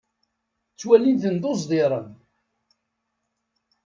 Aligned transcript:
Ttwalin-ten 0.73 1.35
d 1.41 1.43
uẓdiren. 1.49 2.09